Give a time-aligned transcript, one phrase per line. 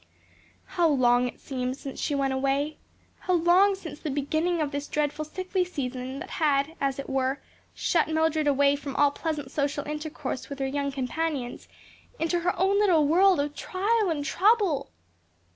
[0.65, 2.79] How long it seemed since she went away!
[3.19, 7.39] how long since the beginning of this dreadful sickly season that had, as it were,
[7.75, 11.67] shut her (Mildred) away from all pleasant social intercourse with her young companions
[12.17, 14.89] into her own little world of trial and trouble!